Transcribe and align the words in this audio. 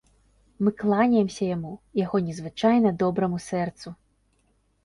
Мы 0.67 0.71
кланяемся 0.79 1.43
яму, 1.55 1.73
яго 2.03 2.17
незвычайна 2.31 2.95
добраму 3.05 3.37
сэрцу. 3.49 3.89